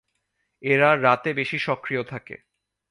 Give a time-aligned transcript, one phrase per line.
[0.63, 2.35] এরা রাতে বেশি সক্রিয় থাকে।